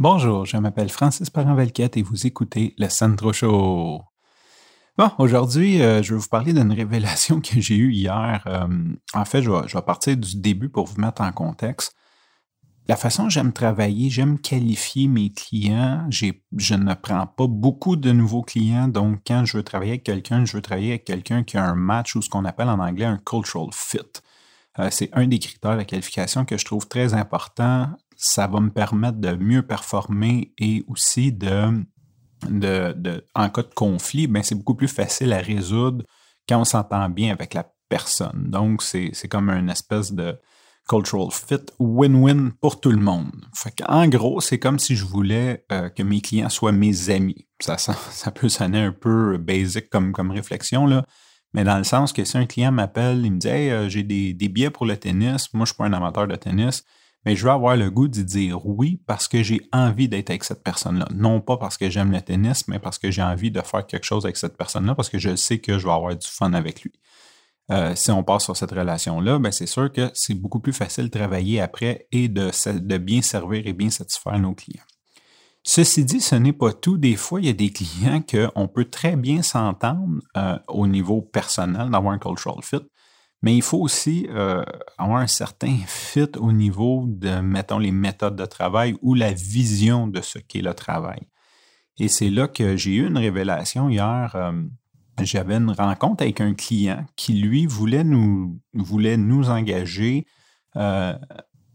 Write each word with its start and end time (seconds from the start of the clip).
Bonjour, 0.00 0.46
je 0.46 0.56
m'appelle 0.56 0.90
Francis 0.90 1.28
Parent-Velquette 1.28 1.96
et 1.96 2.02
vous 2.02 2.24
écoutez 2.24 2.72
le 2.78 2.88
Centro 2.88 3.32
Show. 3.32 4.00
Bon, 4.96 5.10
aujourd'hui, 5.18 5.82
euh, 5.82 6.04
je 6.04 6.14
vais 6.14 6.20
vous 6.20 6.28
parler 6.28 6.52
d'une 6.52 6.70
révélation 6.70 7.40
que 7.40 7.60
j'ai 7.60 7.74
eue 7.74 7.92
hier. 7.92 8.44
Euh, 8.46 8.68
en 9.12 9.24
fait, 9.24 9.42
je 9.42 9.50
vais, 9.50 9.82
partir 9.82 10.16
du 10.16 10.36
début 10.36 10.68
pour 10.68 10.86
vous 10.86 11.00
mettre 11.00 11.20
en 11.22 11.32
contexte. 11.32 11.96
La 12.86 12.94
façon 12.94 13.24
dont 13.24 13.28
j'aime 13.28 13.52
travailler, 13.52 14.08
j'aime 14.08 14.38
qualifier 14.38 15.08
mes 15.08 15.32
clients. 15.32 16.06
Je 16.10 16.74
ne 16.74 16.94
prends 16.94 17.26
pas 17.26 17.48
beaucoup 17.48 17.96
de 17.96 18.12
nouveaux 18.12 18.42
clients, 18.42 18.86
donc 18.86 19.22
quand 19.26 19.44
je 19.46 19.56
veux 19.56 19.64
travailler 19.64 19.90
avec 19.90 20.04
quelqu'un, 20.04 20.44
je 20.44 20.56
veux 20.56 20.62
travailler 20.62 20.90
avec 20.90 21.06
quelqu'un 21.06 21.42
qui 21.42 21.56
a 21.56 21.64
un 21.64 21.74
match 21.74 22.14
ou 22.14 22.22
ce 22.22 22.28
qu'on 22.28 22.44
appelle 22.44 22.68
en 22.68 22.78
anglais 22.78 23.04
un 23.04 23.18
cultural 23.18 23.70
fit. 23.72 23.98
Euh, 24.78 24.90
c'est 24.92 25.10
un 25.12 25.26
des 25.26 25.40
critères 25.40 25.76
de 25.76 25.82
qualification 25.82 26.44
que 26.44 26.56
je 26.56 26.64
trouve 26.64 26.86
très 26.86 27.14
important 27.14 27.88
ça 28.20 28.48
va 28.48 28.58
me 28.58 28.70
permettre 28.70 29.18
de 29.18 29.32
mieux 29.32 29.62
performer 29.62 30.52
et 30.58 30.84
aussi 30.88 31.32
de, 31.32 31.84
de, 32.50 33.24
en 33.36 33.48
cas 33.48 33.62
de 33.62 33.72
conflit, 33.72 34.26
ben 34.26 34.42
c'est 34.42 34.56
beaucoup 34.56 34.74
plus 34.74 34.88
facile 34.88 35.32
à 35.32 35.38
résoudre 35.38 36.04
quand 36.48 36.60
on 36.60 36.64
s'entend 36.64 37.08
bien 37.08 37.32
avec 37.32 37.54
la 37.54 37.64
personne. 37.88 38.50
Donc, 38.50 38.82
c'est 38.82 39.28
comme 39.30 39.48
une 39.50 39.70
espèce 39.70 40.12
de 40.12 40.36
cultural 40.88 41.28
fit 41.30 41.64
win-win 41.78 42.50
pour 42.60 42.80
tout 42.80 42.90
le 42.90 42.98
monde. 42.98 43.30
en 43.86 44.08
gros, 44.08 44.40
c'est 44.40 44.58
comme 44.58 44.80
si 44.80 44.96
je 44.96 45.04
voulais 45.04 45.64
euh, 45.70 45.88
que 45.88 46.02
mes 46.02 46.20
clients 46.20 46.48
soient 46.48 46.72
mes 46.72 47.10
amis. 47.10 47.46
Ça, 47.60 47.78
ça, 47.78 48.30
peut 48.32 48.48
sonner 48.48 48.80
un 48.80 48.92
peu 48.92 49.36
basic 49.36 49.90
comme, 49.90 50.12
comme 50.12 50.32
réflexion, 50.32 50.86
là. 50.86 51.04
Mais 51.54 51.64
dans 51.64 51.78
le 51.78 51.84
sens 51.84 52.12
que 52.12 52.24
si 52.24 52.36
un 52.36 52.46
client 52.46 52.72
m'appelle, 52.72 53.24
il 53.24 53.32
me 53.32 53.38
dit 53.38 53.48
Hey, 53.48 53.70
euh, 53.70 53.88
j'ai 53.88 54.02
des, 54.02 54.34
des, 54.34 54.48
billets 54.48 54.70
pour 54.70 54.86
le 54.86 54.96
tennis, 54.96 55.52
moi 55.54 55.64
je 55.64 55.72
ne 55.72 55.74
suis 55.74 55.76
pas 55.76 55.86
un 55.86 55.92
amateur 55.92 56.26
de 56.26 56.36
tennis, 56.36 56.84
mais 57.28 57.36
je 57.36 57.44
veux 57.44 57.50
avoir 57.50 57.76
le 57.76 57.90
goût 57.90 58.08
d'y 58.08 58.24
dire 58.24 58.64
oui 58.64 59.02
parce 59.06 59.28
que 59.28 59.42
j'ai 59.42 59.60
envie 59.70 60.08
d'être 60.08 60.30
avec 60.30 60.44
cette 60.44 60.64
personne-là. 60.64 61.06
Non 61.14 61.42
pas 61.42 61.58
parce 61.58 61.76
que 61.76 61.90
j'aime 61.90 62.10
le 62.10 62.22
tennis, 62.22 62.66
mais 62.68 62.78
parce 62.78 62.96
que 62.96 63.10
j'ai 63.10 63.22
envie 63.22 63.50
de 63.50 63.60
faire 63.60 63.86
quelque 63.86 64.06
chose 64.06 64.24
avec 64.24 64.38
cette 64.38 64.56
personne-là, 64.56 64.94
parce 64.94 65.10
que 65.10 65.18
je 65.18 65.36
sais 65.36 65.58
que 65.58 65.78
je 65.78 65.84
vais 65.86 65.92
avoir 65.92 66.16
du 66.16 66.26
fun 66.26 66.54
avec 66.54 66.80
lui. 66.80 66.92
Euh, 67.70 67.94
si 67.94 68.10
on 68.10 68.24
passe 68.24 68.44
sur 68.44 68.56
cette 68.56 68.70
relation-là, 68.70 69.38
ben 69.38 69.52
c'est 69.52 69.66
sûr 69.66 69.92
que 69.92 70.10
c'est 70.14 70.32
beaucoup 70.32 70.58
plus 70.58 70.72
facile 70.72 71.04
de 71.04 71.18
travailler 71.18 71.60
après 71.60 72.06
et 72.12 72.28
de, 72.28 72.50
de 72.78 72.96
bien 72.96 73.20
servir 73.20 73.66
et 73.66 73.74
bien 73.74 73.90
satisfaire 73.90 74.38
nos 74.38 74.54
clients. 74.54 74.80
Ceci 75.62 76.06
dit, 76.06 76.22
ce 76.22 76.34
n'est 76.34 76.54
pas 76.54 76.72
tout. 76.72 76.96
Des 76.96 77.16
fois, 77.16 77.42
il 77.42 77.46
y 77.46 77.50
a 77.50 77.52
des 77.52 77.72
clients 77.72 78.22
qu'on 78.22 78.68
peut 78.68 78.86
très 78.86 79.16
bien 79.16 79.42
s'entendre 79.42 80.22
euh, 80.38 80.58
au 80.66 80.86
niveau 80.86 81.20
personnel, 81.20 81.90
d'avoir 81.90 82.14
un 82.14 82.18
cultural 82.18 82.62
fit, 82.62 82.88
mais 83.42 83.54
il 83.54 83.62
faut 83.62 83.78
aussi 83.78 84.26
euh, 84.30 84.64
avoir 84.96 85.20
un 85.20 85.28
certain 85.28 85.76
fit 85.86 86.30
au 86.38 86.50
niveau 86.50 87.04
de, 87.06 87.40
mettons, 87.40 87.78
les 87.78 87.92
méthodes 87.92 88.36
de 88.36 88.46
travail 88.46 88.96
ou 89.00 89.14
la 89.14 89.32
vision 89.32 90.08
de 90.08 90.20
ce 90.20 90.38
qu'est 90.38 90.62
le 90.62 90.74
travail. 90.74 91.20
Et 92.00 92.08
c'est 92.08 92.30
là 92.30 92.48
que 92.48 92.76
j'ai 92.76 92.96
eu 92.96 93.06
une 93.06 93.18
révélation 93.18 93.88
hier. 93.88 94.32
Euh, 94.34 94.52
j'avais 95.20 95.56
une 95.56 95.70
rencontre 95.70 96.22
avec 96.22 96.40
un 96.40 96.54
client 96.54 97.04
qui, 97.16 97.34
lui, 97.34 97.66
voulait 97.66 98.04
nous, 98.04 98.60
voulait 98.74 99.16
nous 99.16 99.50
engager, 99.50 100.26
euh, 100.76 101.16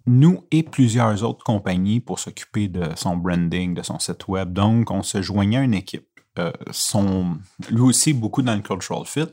nous 0.06 0.46
et 0.52 0.64
plusieurs 0.64 1.24
autres 1.24 1.44
compagnies, 1.46 2.02
pour 2.02 2.20
s'occuper 2.20 2.68
de 2.68 2.90
son 2.96 3.16
branding, 3.16 3.74
de 3.74 3.82
son 3.84 4.00
site 4.00 4.28
web. 4.28 4.52
Donc, 4.52 4.92
on 4.92 5.02
se 5.02 5.22
joignait 5.22 5.58
à 5.58 5.62
une 5.62 5.74
équipe. 5.74 6.08
son, 6.72 7.38
lui 7.70 7.82
aussi, 7.82 8.14
beaucoup 8.14 8.42
dans 8.42 8.56
le 8.56 8.62
cultural 8.62 9.06
fit. 9.06 9.28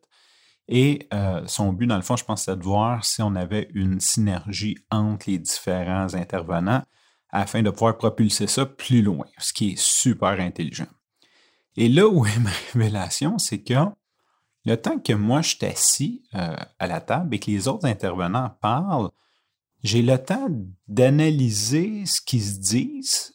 Et 0.72 1.08
euh, 1.12 1.42
son 1.46 1.72
but, 1.72 1.88
dans 1.88 1.96
le 1.96 2.02
fond, 2.02 2.16
je 2.16 2.24
pense, 2.24 2.44
c'est 2.44 2.56
de 2.56 2.62
voir 2.62 3.04
si 3.04 3.20
on 3.22 3.34
avait 3.34 3.68
une 3.74 3.98
synergie 3.98 4.78
entre 4.88 5.28
les 5.28 5.38
différents 5.38 6.14
intervenants 6.14 6.84
afin 7.30 7.62
de 7.62 7.70
pouvoir 7.70 7.98
propulser 7.98 8.46
ça 8.46 8.66
plus 8.66 9.02
loin, 9.02 9.26
ce 9.38 9.52
qui 9.52 9.72
est 9.72 9.78
super 9.78 10.38
intelligent. 10.40 10.86
Et 11.76 11.88
là 11.88 12.06
où 12.06 12.24
est 12.24 12.38
ma 12.38 12.50
révélation, 12.72 13.38
c'est 13.38 13.62
que 13.62 13.74
le 14.64 14.76
temps 14.76 14.98
que 14.98 15.12
moi 15.12 15.42
je 15.42 15.56
suis 15.56 15.66
assis 15.66 16.22
euh, 16.34 16.56
à 16.78 16.86
la 16.86 17.00
table 17.00 17.34
et 17.34 17.40
que 17.40 17.50
les 17.50 17.66
autres 17.66 17.86
intervenants 17.86 18.50
parlent, 18.60 19.10
j'ai 19.82 20.02
le 20.02 20.18
temps 20.18 20.48
d'analyser 20.86 22.04
ce 22.06 22.20
qu'ils 22.20 22.42
se 22.42 22.58
disent, 22.58 23.32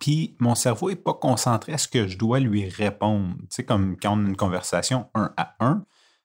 puis 0.00 0.36
mon 0.40 0.54
cerveau 0.54 0.88
n'est 0.88 0.96
pas 0.96 1.14
concentré 1.14 1.72
à 1.72 1.78
ce 1.78 1.86
que 1.86 2.08
je 2.08 2.18
dois 2.18 2.40
lui 2.40 2.68
répondre. 2.68 3.36
Sais, 3.48 3.64
comme 3.64 3.96
quand 3.96 4.18
on 4.18 4.24
a 4.24 4.28
une 4.28 4.36
conversation 4.36 5.08
un 5.14 5.32
à 5.36 5.54
un, 5.60 5.84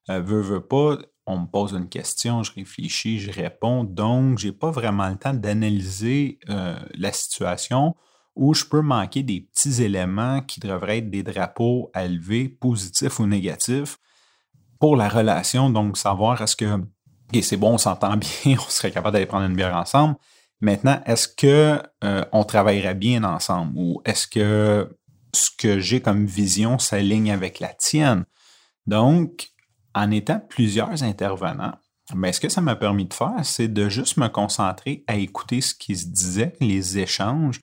euh, 0.09 0.21
veux, 0.21 0.41
veux 0.41 0.61
pas, 0.61 0.97
on 1.25 1.41
me 1.41 1.45
pose 1.45 1.73
une 1.73 1.87
question, 1.87 2.41
je 2.43 2.51
réfléchis, 2.51 3.19
je 3.19 3.31
réponds. 3.31 3.83
Donc, 3.83 4.39
je 4.39 4.47
n'ai 4.47 4.53
pas 4.53 4.71
vraiment 4.71 5.07
le 5.09 5.15
temps 5.15 5.33
d'analyser 5.33 6.39
euh, 6.49 6.77
la 6.95 7.13
situation 7.13 7.95
où 8.35 8.53
je 8.53 8.65
peux 8.65 8.81
manquer 8.81 9.21
des 9.21 9.41
petits 9.41 9.83
éléments 9.83 10.41
qui 10.41 10.59
devraient 10.59 10.99
être 10.99 11.09
des 11.09 11.23
drapeaux 11.23 11.91
à 11.93 12.07
lever, 12.07 12.49
positifs 12.49 13.19
ou 13.19 13.27
négatifs, 13.27 13.99
pour 14.79 14.95
la 14.95 15.07
relation. 15.07 15.69
Donc, 15.69 15.97
savoir 15.97 16.41
est-ce 16.41 16.55
que, 16.55 16.81
et 17.33 17.41
c'est 17.41 17.57
bon, 17.57 17.73
on 17.73 17.77
s'entend 17.77 18.17
bien, 18.43 18.57
on 18.57 18.69
serait 18.69 18.91
capable 18.91 19.13
d'aller 19.13 19.25
prendre 19.25 19.45
une 19.45 19.55
bière 19.55 19.75
ensemble. 19.75 20.15
Maintenant, 20.61 21.01
est-ce 21.05 21.27
qu'on 21.27 21.83
euh, 22.03 22.43
travaillerait 22.43 22.95
bien 22.95 23.23
ensemble 23.23 23.73
ou 23.77 24.01
est-ce 24.03 24.27
que 24.27 24.97
ce 25.33 25.51
que 25.55 25.79
j'ai 25.79 26.01
comme 26.01 26.25
vision 26.25 26.79
s'aligne 26.79 27.31
avec 27.31 27.59
la 27.59 27.69
tienne? 27.69 28.25
Donc, 28.87 29.51
en 29.95 30.11
étant 30.11 30.39
plusieurs 30.39 31.03
intervenants, 31.03 31.75
mais 32.15 32.29
ben, 32.29 32.33
ce 32.33 32.39
que 32.39 32.49
ça 32.49 32.61
m'a 32.61 32.75
permis 32.75 33.05
de 33.05 33.13
faire, 33.13 33.43
c'est 33.43 33.67
de 33.67 33.87
juste 33.87 34.17
me 34.17 34.27
concentrer 34.27 35.03
à 35.07 35.15
écouter 35.15 35.61
ce 35.61 35.75
qui 35.75 35.95
se 35.95 36.07
disait, 36.07 36.53
les 36.59 36.97
échanges. 36.97 37.59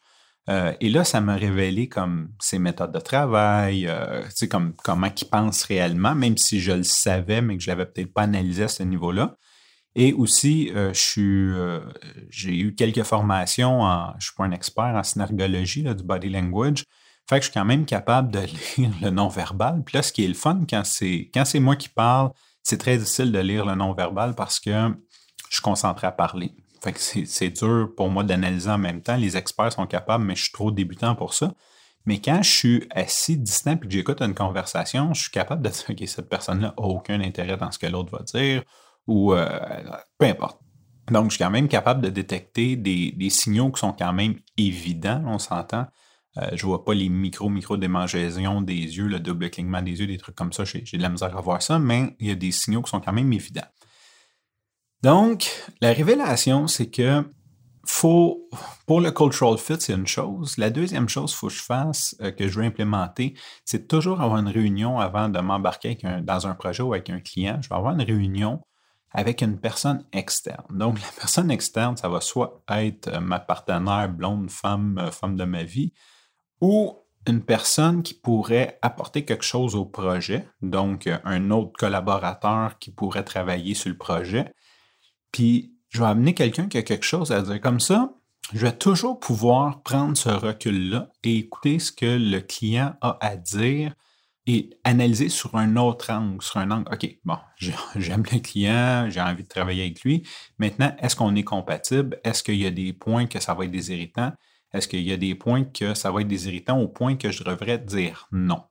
Euh, 0.49 0.73
et 0.81 0.89
là, 0.89 1.03
ça 1.03 1.21
m'a 1.21 1.35
révélé 1.35 1.89
comme 1.89 2.31
ses 2.41 2.61
méthodes 2.61 2.93
de 2.93 3.01
travail, 3.01 3.89
euh, 3.89 4.23
comme, 4.49 4.75
comment 4.85 5.09
ils 5.21 5.29
pensent 5.29 5.65
réellement, 5.65 6.15
même 6.15 6.37
si 6.37 6.61
je 6.61 6.73
le 6.73 6.85
savais, 6.85 7.43
mais 7.43 7.57
que 7.57 7.63
je 7.63 7.69
l'avais 7.69 7.87
peut-être 7.87 8.13
pas 8.13 8.23
analysé 8.23 8.65
à 8.65 8.69
ce 8.69 8.85
niveau-là. 8.85 9.37
Et 9.97 10.13
aussi, 10.13 10.71
euh, 10.77 10.93
j'ai 12.29 12.57
eu 12.57 12.75
quelques 12.75 13.03
formations, 13.03 13.81
en, 13.83 14.11
je 14.11 14.17
ne 14.17 14.21
suis 14.21 14.35
pas 14.37 14.45
un 14.45 14.53
expert 14.53 14.95
en 14.95 15.03
synergologie 15.03 15.83
du 15.83 16.05
body 16.05 16.29
language, 16.29 16.85
fait 17.29 17.41
que 17.41 17.45
je 17.45 17.51
suis 17.51 17.59
quand 17.59 17.65
même 17.65 17.87
capable 17.87 18.31
de 18.31 18.41
lire 18.77 18.91
le 19.03 19.11
non-verbal. 19.11 19.83
Puis 19.85 19.97
là, 19.97 20.03
ce 20.03 20.13
qui 20.13 20.25
est 20.25 20.29
le 20.29 20.35
fun, 20.35 20.61
quand 20.69 20.83
c'est, 20.85 21.61
moi 21.61 21.77
qui 21.77 21.89
parle, 21.89 22.31
c'est 22.63 22.79
très 22.79 22.99
difficile 22.99 23.33
de 23.33 23.39
lire 23.39 23.65
le 23.65 23.75
non-verbal 23.75 24.35
parce 24.35 24.61
que 24.61 24.71
je 24.71 25.55
suis 25.55 25.63
concentré 25.63 26.07
à 26.07 26.13
parler. 26.13 26.53
Fait 26.83 26.93
que 26.93 27.01
c'est, 27.01 27.51
dur 27.51 27.91
pour 27.97 28.11
moi 28.11 28.23
d'analyser 28.23 28.71
en 28.71 28.79
même 28.79 29.03
temps. 29.03 29.17
Les 29.17 29.37
experts 29.37 29.73
sont 29.73 29.87
capables, 29.87 30.25
mais 30.25 30.37
je 30.37 30.43
suis 30.43 30.53
trop 30.53 30.71
débutant 30.71 31.15
pour 31.15 31.35
ça. 31.35 31.53
Mais 32.05 32.21
quand 32.21 32.43
je 32.43 32.51
suis 32.51 32.89
assis 32.93 33.37
distant 33.37 33.73
et 33.73 33.81
que 33.81 33.91
j'écoute 33.91 34.23
une 34.23 34.35
conversation, 34.35 35.13
je 35.13 35.23
suis 35.23 35.31
capable 35.31 35.63
de 35.63 35.71
dire 35.71 35.97
que 35.97 36.07
cette 36.07 36.29
personne-là 36.29 36.69
n'a 36.69 36.75
aucun 36.77 37.21
intérêt 37.21 37.57
dans 37.57 37.73
ce 37.73 37.79
que 37.79 37.87
l'autre 37.87 38.17
va 38.17 38.23
dire 38.23 38.63
ou 39.09 39.33
euh, 39.33 39.49
peu 40.19 40.27
importe. 40.27 40.61
Donc, 41.11 41.31
je 41.31 41.37
suis 41.37 41.45
quand 41.45 41.51
même 41.51 41.69
capable 41.69 42.03
de 42.03 42.11
détecter 42.11 42.77
des, 42.77 43.13
des 43.13 43.31
signaux 43.31 43.71
qui 43.71 43.81
sont 43.81 43.93
quand 43.93 44.13
même 44.13 44.37
évidents, 44.57 45.23
on 45.27 45.39
s'entend. 45.39 45.87
Euh, 46.39 46.51
je 46.55 46.67
vois 46.67 46.85
pas 46.85 46.95
les 46.95 47.09
micro-micro 47.09 47.77
démangeaisons 47.77 48.61
des 48.61 48.75
yeux, 48.75 49.07
le 49.07 49.21
double 49.21 49.51
clignement 49.51 49.83
des 49.83 50.01
yeux, 50.01 50.07
des 50.07 50.19
trucs 50.19 50.35
comme 50.35 50.53
ça. 50.53 50.65
J'ai 50.65 50.83
de 50.83 51.03
la 51.03 51.09
misère 51.09 51.37
à 51.37 51.41
voir 51.41 51.63
ça, 51.63 51.79
mais 51.79 52.15
il 52.21 52.29
y 52.29 52.31
a 52.31 52.35
des 52.35 52.53
signaux 52.53 52.83
qui 52.83 52.91
sont 52.91 53.01
quand 53.01 53.13
même 53.13 53.33
évidents. 53.33 53.69
Donc, 55.03 55.51
la 55.81 55.93
révélation, 55.93 56.67
c'est 56.67 56.91
que 56.91 57.23
faut, 57.85 58.49
pour 58.87 59.01
le 59.01 59.13
cultural 59.13 59.57
fit, 59.59 59.77
c'est 59.79 59.93
une 59.93 60.07
chose. 60.07 60.59
La 60.59 60.71
deuxième 60.71 61.09
chose 61.09 61.33
faut 61.33 61.47
que 61.47 61.55
je 61.55 61.63
fasse, 61.63 62.17
euh, 62.21 62.33
que 62.33 62.49
je 62.49 62.59
veux 62.59 62.67
implémenter, 62.67 63.35
c'est 63.65 63.87
toujours 63.87 64.21
avoir 64.21 64.41
une 64.41 64.49
réunion 64.49 64.99
avant 64.99 65.29
de 65.29 65.39
m'embarquer 65.39 65.97
dans 66.23 66.47
un 66.47 66.55
projet 66.55 66.83
ou 66.83 66.93
avec 66.93 67.09
un 67.11 67.21
client. 67.21 67.59
Je 67.63 67.69
vais 67.69 67.77
avoir 67.77 67.95
une 67.95 68.03
réunion 68.03 68.61
avec 69.13 69.41
une 69.41 69.59
personne 69.59 70.05
externe. 70.13 70.67
Donc, 70.71 71.01
la 71.01 71.09
personne 71.19 71.51
externe, 71.51 71.97
ça 71.97 72.09
va 72.09 72.21
soit 72.21 72.63
être 72.69 73.09
euh, 73.09 73.21
ma 73.21 73.39
partenaire 73.39 74.09
blonde, 74.09 74.51
femme, 74.51 75.09
femme 75.13 75.37
de 75.37 75.45
ma 75.45 75.63
vie, 75.63 75.93
ou 76.61 76.97
une 77.27 77.43
personne 77.43 78.03
qui 78.03 78.15
pourrait 78.15 78.79
apporter 78.83 79.25
quelque 79.25 79.45
chose 79.45 79.75
au 79.75 79.85
projet, 79.85 80.49
donc 80.63 81.07
euh, 81.07 81.19
un 81.25 81.51
autre 81.51 81.73
collaborateur 81.79 82.79
qui 82.79 82.91
pourrait 82.91 83.25
travailler 83.25 83.75
sur 83.75 83.91
le 83.91 83.97
projet. 83.97 84.53
Puis, 85.33 85.75
je 85.89 86.01
vais 86.01 86.07
amener 86.07 86.35
quelqu'un 86.35 86.69
qui 86.69 86.79
a 86.79 86.83
quelque 86.83 87.05
chose 87.05 87.33
à 87.33 87.43
dire 87.43 87.61
comme 87.61 87.81
ça. 87.81 88.13
Je 88.53 88.61
vais 88.61 88.77
toujours 88.77 89.19
pouvoir 89.19 89.83
prendre 89.83 90.17
ce 90.17 90.29
recul-là 90.29 91.11
et 91.25 91.37
écouter 91.37 91.79
ce 91.79 91.91
que 91.91 92.07
le 92.07 92.41
client 92.41 92.95
a 93.01 93.19
à 93.21 93.37
dire 93.37 93.95
et 94.47 94.71
analyser 94.85 95.29
sur 95.29 95.57
un 95.57 95.77
autre 95.77 96.13
angle, 96.13 96.41
sur 96.41 96.59
un 96.59 96.71
angle, 96.71 96.89
OK, 96.93 97.19
bon, 97.25 97.37
j'aime 97.97 98.23
le 98.31 98.39
client, 98.39 99.11
j'ai 99.11 99.21
envie 99.21 99.43
de 99.43 99.49
travailler 99.49 99.83
avec 99.83 100.03
lui. 100.03 100.23
Maintenant, 100.59 100.95
est-ce 101.01 101.17
qu'on 101.17 101.35
est 101.35 101.43
compatible? 101.43 102.21
Est-ce 102.23 102.45
qu'il 102.45 102.57
y 102.57 102.67
a 102.67 102.71
des 102.71 102.93
points 102.93 103.27
que 103.27 103.41
ça 103.41 103.55
va 103.55 103.65
être 103.65 103.73
des? 103.73 104.07
Est-ce 104.77 104.89
qu'il 104.89 105.03
y 105.03 105.13
a 105.13 105.17
des 105.17 105.35
points 105.35 105.65
que 105.65 105.95
ça 105.95 106.11
va 106.11 106.21
être 106.21 106.29
des 106.29 106.65
au 106.69 106.89
point 106.89 107.17
que 107.17 107.31
je 107.31 107.43
devrais 107.43 107.79
dire 107.79 108.29
non? 108.31 108.63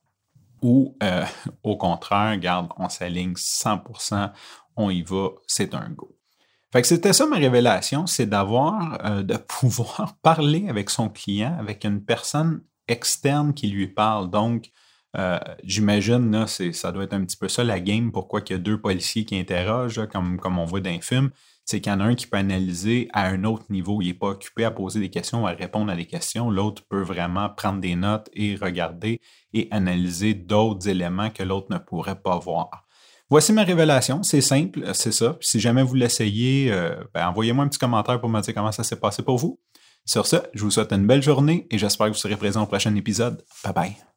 Ou 0.61 0.95
euh, 1.03 1.25
au 1.63 1.77
contraire, 1.77 2.37
garde, 2.37 2.69
on 2.77 2.89
s'aligne 2.89 3.33
100%, 3.33 4.31
on 4.77 4.89
y 4.89 5.01
va, 5.01 5.29
c'est 5.47 5.73
un 5.73 5.89
go. 5.89 6.15
Fait 6.71 6.81
que 6.81 6.87
c'était 6.87 7.13
ça 7.13 7.25
ma 7.25 7.37
révélation, 7.37 8.05
c'est 8.05 8.25
d'avoir, 8.25 8.99
euh, 9.05 9.23
de 9.23 9.37
pouvoir 9.59 10.15
parler 10.21 10.67
avec 10.69 10.89
son 10.89 11.09
client, 11.09 11.55
avec 11.59 11.85
une 11.85 12.03
personne 12.03 12.61
externe 12.87 13.53
qui 13.53 13.67
lui 13.67 13.87
parle. 13.87 14.29
Donc, 14.29 14.71
euh, 15.17 15.39
j'imagine, 15.63 16.45
ça 16.47 16.91
doit 16.91 17.03
être 17.03 17.13
un 17.13 17.23
petit 17.23 17.37
peu 17.37 17.47
ça 17.47 17.63
la 17.63 17.79
game, 17.79 18.11
pourquoi 18.11 18.41
il 18.45 18.51
y 18.51 18.55
a 18.55 18.57
deux 18.57 18.79
policiers 18.79 19.25
qui 19.25 19.37
interrogent, 19.37 20.07
comme, 20.11 20.39
comme 20.39 20.59
on 20.59 20.65
voit 20.65 20.81
dans 20.81 20.91
les 20.91 21.01
films. 21.01 21.31
C'est 21.63 21.81
qu'il 21.81 21.91
y 21.91 21.95
en 21.95 21.99
a 21.99 22.03
un 22.03 22.15
qui 22.15 22.27
peut 22.27 22.37
analyser 22.37 23.07
à 23.11 23.25
un 23.27 23.43
autre 23.43 23.65
niveau. 23.69 23.99
Il 24.01 24.07
n'est 24.07 24.13
pas 24.13 24.27
occupé 24.27 24.65
à 24.65 24.71
poser 24.71 24.99
des 24.99 25.09
questions 25.09 25.47
à 25.47 25.51
répondre 25.51 25.91
à 25.91 25.95
des 25.95 26.05
questions. 26.05 26.51
L'autre 26.51 26.83
peut 26.87 27.01
vraiment 27.01 27.49
prendre 27.49 27.81
des 27.81 27.95
notes 27.95 28.29
et 28.33 28.55
regarder 28.55 29.19
et 29.53 29.67
analyser 29.71 30.35
d'autres 30.35 30.87
éléments 30.87 31.31
que 31.31 31.41
l'autre 31.41 31.67
ne 31.71 31.79
pourrait 31.79 32.21
pas 32.21 32.37
voir. 32.37 32.85
Voici 33.29 33.51
ma 33.51 33.63
révélation. 33.63 34.21
C'est 34.21 34.41
simple, 34.41 34.81
c'est 34.93 35.11
ça. 35.11 35.37
si 35.41 35.59
jamais 35.59 35.81
vous 35.81 35.95
l'essayez, 35.95 36.71
euh, 36.71 36.95
ben, 37.13 37.27
envoyez-moi 37.27 37.65
un 37.65 37.67
petit 37.67 37.79
commentaire 37.79 38.19
pour 38.19 38.29
me 38.29 38.39
dire 38.41 38.53
comment 38.53 38.71
ça 38.71 38.83
s'est 38.83 38.99
passé 38.99 39.23
pour 39.23 39.37
vous. 39.37 39.59
Sur 40.05 40.27
ce, 40.27 40.35
je 40.53 40.63
vous 40.63 40.69
souhaite 40.69 40.93
une 40.93 41.07
belle 41.07 41.23
journée 41.23 41.65
et 41.71 41.79
j'espère 41.79 42.07
que 42.07 42.11
vous 42.11 42.19
serez 42.19 42.35
présent 42.35 42.61
au 42.61 42.67
prochain 42.67 42.93
épisode. 42.93 43.43
Bye 43.63 43.73
bye. 43.73 44.14